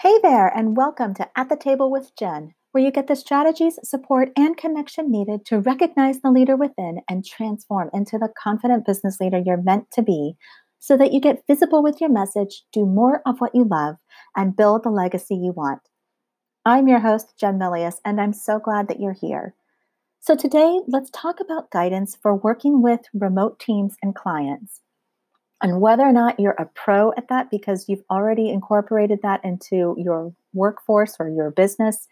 [0.00, 3.78] Hey there, and welcome to At the Table with Jen, where you get the strategies,
[3.82, 9.18] support, and connection needed to recognize the leader within and transform into the confident business
[9.20, 10.34] leader you're meant to be
[10.78, 13.96] so that you get visible with your message, do more of what you love,
[14.36, 15.80] and build the legacy you want.
[16.66, 19.54] I'm your host, Jen Milius, and I'm so glad that you're here.
[20.20, 24.82] So, today, let's talk about guidance for working with remote teams and clients.
[25.62, 29.94] And whether or not you're a pro at that because you've already incorporated that into
[29.98, 32.08] your workforce or your business,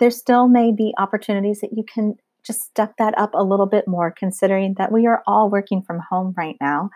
[0.00, 3.86] there still may be opportunities that you can just step that up a little bit
[3.86, 6.88] more, considering that we are all working from home right now.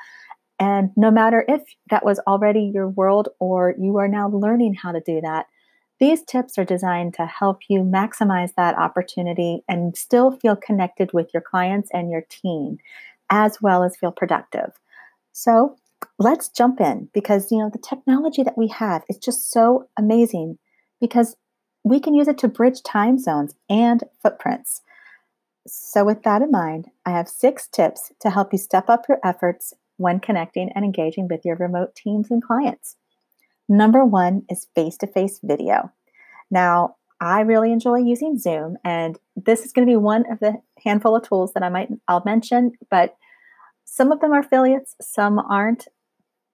[0.59, 4.93] And no matter if that was already your world or you are now learning how
[4.93, 5.47] to do that,
[6.01, 11.31] these tips are designed to help you maximize that opportunity and still feel connected with
[11.35, 12.79] your clients and your team,
[13.31, 14.71] as well as feel productive.
[15.33, 15.77] So,
[16.19, 20.59] let's jump in because you know the technology that we have is just so amazing
[21.01, 21.37] because
[21.85, 24.83] we can use it to bridge time zones and footprints.
[25.67, 29.19] So with that in mind, I have 6 tips to help you step up your
[29.25, 32.97] efforts when connecting and engaging with your remote teams and clients.
[33.69, 35.93] Number 1 is face-to-face video.
[36.51, 40.61] Now, I really enjoy using Zoom and this is going to be one of the
[40.85, 43.17] handful of tools that I might I'll mention, but
[43.85, 45.87] some of them are affiliates, some aren't,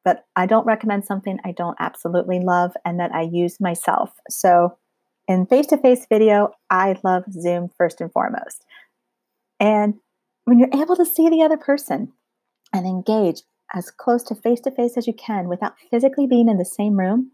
[0.09, 4.11] but I don't recommend something I don't absolutely love and that I use myself.
[4.31, 4.79] So,
[5.27, 8.65] in face to face video, I love Zoom first and foremost.
[9.61, 9.97] And
[10.47, 12.15] when you're able to see the other person
[12.73, 13.43] and engage
[13.75, 16.99] as close to face to face as you can without physically being in the same
[16.99, 17.33] room,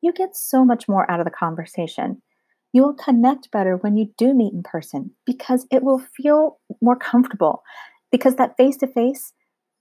[0.00, 2.22] you get so much more out of the conversation.
[2.72, 6.96] You will connect better when you do meet in person because it will feel more
[6.96, 7.62] comfortable.
[8.10, 9.33] Because that face to face,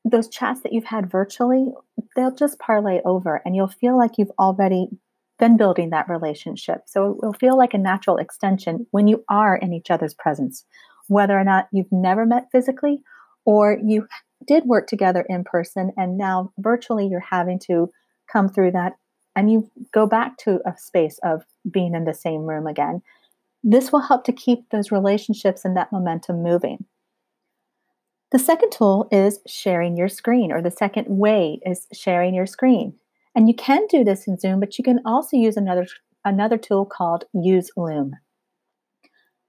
[0.06, 1.72] those chats that you've had virtually,
[2.16, 4.88] they'll just parlay over and you'll feel like you've already
[5.40, 6.84] been building that relationship.
[6.86, 10.66] So it will feel like a natural extension when you are in each other's presence,
[11.08, 13.02] whether or not you've never met physically
[13.46, 14.08] or you
[14.46, 17.90] did work together in person and now virtually you're having to
[18.32, 18.94] come through that
[19.36, 23.02] and you go back to a space of being in the same room again.
[23.64, 26.86] This will help to keep those relationships and that momentum moving.
[28.34, 32.96] The second tool is sharing your screen, or the second way is sharing your screen.
[33.36, 35.86] And you can do this in Zoom, but you can also use another,
[36.26, 38.16] another tool called Use Loom.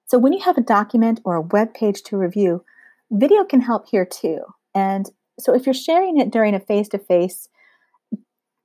[0.05, 2.63] So when you have a document or a web page to review,
[3.11, 4.41] video can help here too.
[4.75, 7.49] And so if you're sharing it during a face-to-face,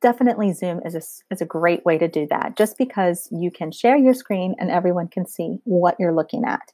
[0.02, 3.72] definitely Zoom is a, is a great way to do that, just because you can
[3.72, 6.74] share your screen and everyone can see what you're looking at.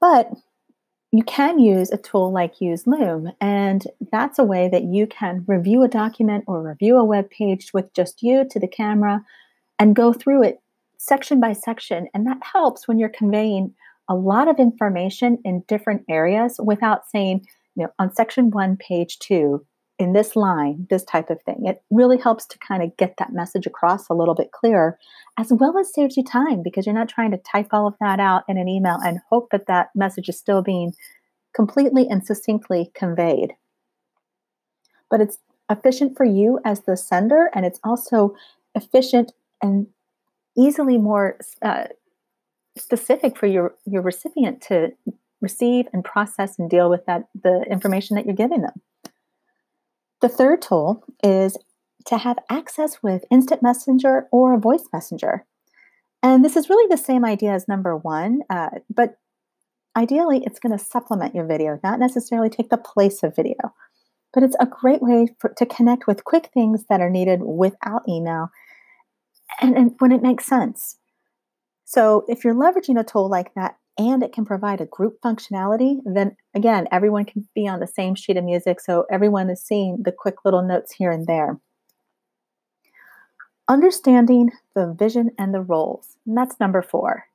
[0.00, 0.28] But
[1.12, 5.44] you can use a tool like Use Loom, and that's a way that you can
[5.46, 9.22] review a document or review a web page with just you to the camera
[9.78, 10.62] and go through it
[10.96, 12.08] section by section.
[12.14, 13.74] And that helps when you're conveying
[14.08, 19.18] a lot of information in different areas without saying, you know, on section one, page
[19.18, 19.66] two,
[20.02, 21.64] in this line, this type of thing.
[21.64, 24.98] It really helps to kind of get that message across a little bit clearer,
[25.38, 28.20] as well as saves you time because you're not trying to type all of that
[28.20, 30.92] out in an email and hope that that message is still being
[31.54, 33.54] completely and succinctly conveyed.
[35.10, 35.38] But it's
[35.70, 38.34] efficient for you as the sender, and it's also
[38.74, 39.32] efficient
[39.62, 39.86] and
[40.56, 41.84] easily more uh,
[42.76, 44.92] specific for your, your recipient to
[45.40, 48.81] receive and process and deal with that the information that you're giving them.
[50.22, 51.58] The third tool is
[52.06, 55.44] to have access with instant messenger or a voice messenger.
[56.22, 59.18] And this is really the same idea as number one, uh, but
[59.96, 63.74] ideally it's going to supplement your video, not necessarily take the place of video.
[64.32, 68.08] But it's a great way for, to connect with quick things that are needed without
[68.08, 68.48] email
[69.60, 70.98] and, and when it makes sense.
[71.84, 76.00] So if you're leveraging a tool like that, and it can provide a group functionality,
[76.04, 78.80] then again, everyone can be on the same sheet of music.
[78.80, 81.58] So everyone is seeing the quick little notes here and there.
[83.68, 86.16] Understanding the vision and the roles.
[86.26, 87.26] And that's number four.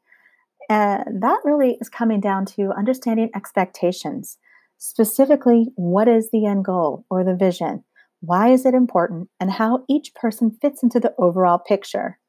[0.69, 4.37] And that really is coming down to understanding expectations.
[4.77, 7.83] Specifically, what is the end goal or the vision?
[8.21, 9.29] Why is it important?
[9.39, 12.19] And how each person fits into the overall picture.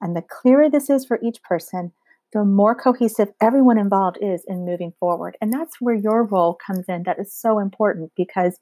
[0.00, 1.92] And the clearer this is for each person,
[2.32, 5.36] the more cohesive everyone involved is in moving forward.
[5.40, 7.02] And that's where your role comes in.
[7.04, 8.58] That is so important because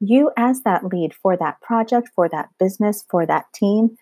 [0.00, 3.96] you, as that lead for that project, for that business, for that team,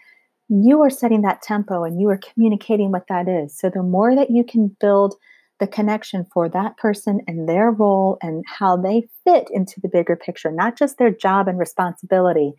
[0.48, 3.56] you are setting that tempo and you are communicating what that is.
[3.56, 5.14] So the more that you can build
[5.60, 10.16] the connection for that person and their role and how they fit into the bigger
[10.16, 12.54] picture, not just their job and responsibility,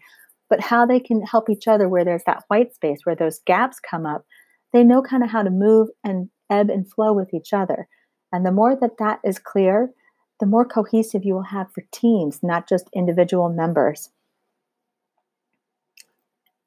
[0.50, 3.80] but how they can help each other where there's that white space, where those gaps
[3.80, 4.24] come up.
[4.72, 7.88] They know kind of how to move and ebb and flow with each other.
[8.32, 9.92] And the more that that is clear,
[10.40, 14.10] the more cohesive you will have for teams, not just individual members.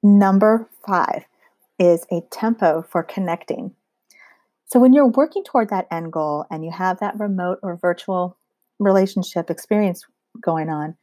[0.02, 1.24] Number five
[1.78, 3.74] is a tempo for connecting.
[4.66, 8.38] So, when you're working toward that end goal and you have that remote or virtual
[8.78, 10.04] relationship experience
[10.40, 10.96] going on,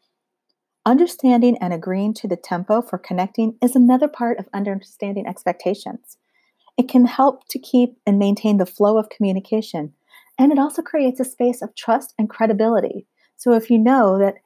[0.85, 6.17] understanding and agreeing to the tempo for connecting is another part of understanding expectations.
[6.81, 9.93] It can help to keep and maintain the flow of communication,
[10.39, 13.05] and it also creates a space of trust and credibility.
[13.37, 14.37] So, if you know that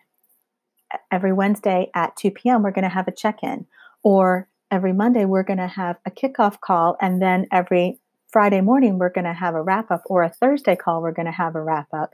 [1.13, 3.65] every Wednesday at 2 p.m., we're going to have a check in,
[4.03, 8.99] or every Monday, we're going to have a kickoff call, and then every Friday morning,
[8.99, 11.55] we're going to have a wrap up, or a Thursday call, we're going to have
[11.55, 12.11] a wrap up.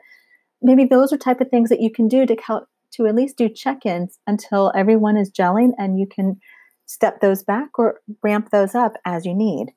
[0.61, 3.37] Maybe those are type of things that you can do to help to at least
[3.37, 6.39] do check-ins until everyone is gelling and you can
[6.85, 9.73] step those back or ramp those up as you need.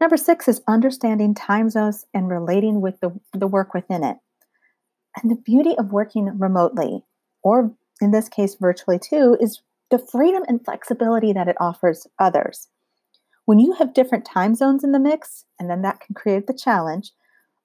[0.00, 4.16] Number six is understanding time zones and relating with the, the work within it.
[5.16, 7.04] And the beauty of working remotely,
[7.42, 12.68] or in this case, virtually too, is the freedom and flexibility that it offers others.
[13.44, 16.54] When you have different time zones in the mix, and then that can create the
[16.54, 17.12] challenge,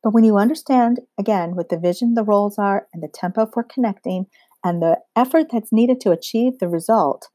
[0.04, 3.64] but when you understand, again, what the vision, the roles are, and the tempo for
[3.64, 4.28] connecting,
[4.64, 7.30] and the effort that's needed to achieve the result,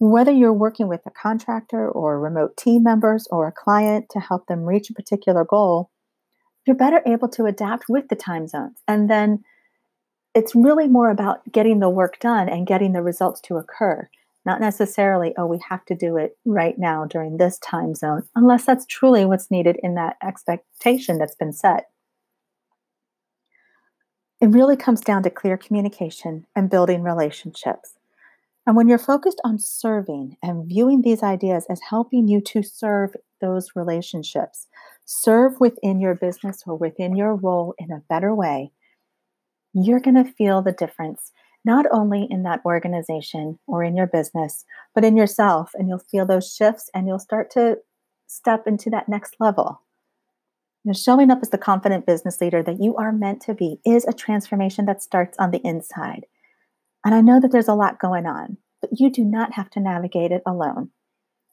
[0.00, 4.46] whether you're working with a contractor or remote team members or a client to help
[4.48, 5.90] them reach a particular goal,
[6.66, 8.78] you're better able to adapt with the time zones.
[8.88, 9.44] And then
[10.34, 14.08] it's really more about getting the work done and getting the results to occur
[14.44, 18.64] not necessarily, oh, we have to do it right now during this time zone, unless
[18.64, 21.90] that's truly what's needed in that expectation that's been set.
[24.40, 27.94] It really comes down to clear communication and building relationships.
[28.66, 33.14] And when you're focused on serving and viewing these ideas as helping you to serve
[33.40, 34.68] those relationships,
[35.04, 38.70] serve within your business or within your role in a better way,
[39.72, 41.32] you're going to feel the difference
[41.64, 44.64] not only in that organization or in your business,
[44.94, 45.72] but in yourself.
[45.74, 47.78] And you'll feel those shifts and you'll start to
[48.26, 49.82] step into that next level.
[50.84, 53.80] You know, showing up as the confident business leader that you are meant to be
[53.84, 56.24] is a transformation that starts on the inside.
[57.04, 59.80] And I know that there's a lot going on, but you do not have to
[59.80, 60.90] navigate it alone.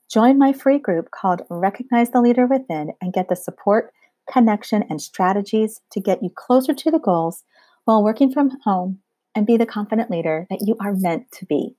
[0.10, 3.94] Join my free group called Recognize the Leader Within and get the support,
[4.32, 7.44] connection, and strategies to get you closer to the goals
[7.86, 9.00] while working from home
[9.36, 11.76] and be the confident leader that you are meant to be.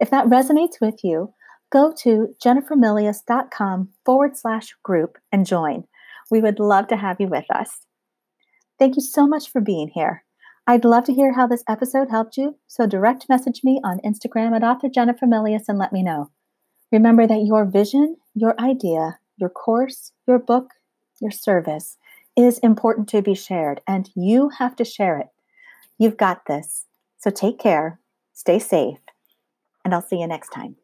[0.00, 1.32] If that resonates with you,
[1.70, 5.84] go to jennifermilius.com forward slash group and join.
[6.30, 7.86] We would love to have you with us.
[8.78, 10.24] Thank you so much for being here.
[10.66, 14.56] I'd love to hear how this episode helped you, so direct message me on Instagram
[14.56, 16.30] at author Jennifer Milius and let me know.
[16.90, 20.70] Remember that your vision, your idea, your course, your book,
[21.20, 21.98] your service
[22.34, 25.28] is important to be shared, and you have to share it.
[25.98, 26.86] You've got this.
[27.18, 28.00] So take care,
[28.32, 28.98] stay safe,
[29.84, 30.76] and I'll see you next time.